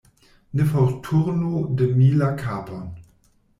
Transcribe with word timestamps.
Ne 0.55 0.63
forturnu 0.63 1.53
de 1.75 1.85
mi 1.99 2.09
la 2.09 2.33
kapon. 2.33 2.83